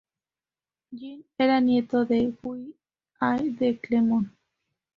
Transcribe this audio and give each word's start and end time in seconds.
Jean 0.91 1.23
era 1.37 1.59
nieto 1.59 2.05
de 2.05 2.33
Guy 2.41 2.73
I 3.21 3.49
de 3.51 3.77
Clermont. 3.77 4.31